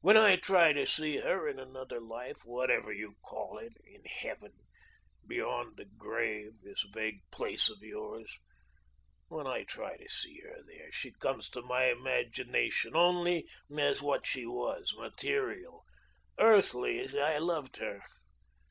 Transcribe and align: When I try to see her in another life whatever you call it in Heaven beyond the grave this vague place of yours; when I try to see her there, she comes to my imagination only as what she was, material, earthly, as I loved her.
When 0.00 0.16
I 0.16 0.36
try 0.36 0.72
to 0.72 0.86
see 0.86 1.18
her 1.18 1.46
in 1.46 1.58
another 1.58 2.00
life 2.00 2.46
whatever 2.46 2.90
you 2.90 3.16
call 3.22 3.58
it 3.58 3.74
in 3.86 4.02
Heaven 4.06 4.54
beyond 5.26 5.76
the 5.76 5.84
grave 5.84 6.52
this 6.62 6.86
vague 6.90 7.20
place 7.30 7.68
of 7.68 7.82
yours; 7.82 8.32
when 9.28 9.46
I 9.46 9.64
try 9.64 9.98
to 9.98 10.08
see 10.08 10.38
her 10.40 10.62
there, 10.66 10.90
she 10.90 11.12
comes 11.12 11.50
to 11.50 11.60
my 11.60 11.88
imagination 11.90 12.96
only 12.96 13.46
as 13.76 14.00
what 14.00 14.26
she 14.26 14.46
was, 14.46 14.94
material, 14.96 15.84
earthly, 16.38 16.98
as 17.00 17.14
I 17.14 17.36
loved 17.36 17.76
her. 17.76 18.02